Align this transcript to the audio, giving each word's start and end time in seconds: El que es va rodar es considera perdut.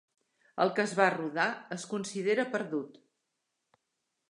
El 0.63 0.71
que 0.79 0.85
es 0.87 0.93
va 0.99 1.09
rodar 1.15 1.45
es 1.77 1.85
considera 1.93 2.47
perdut. 2.57 3.01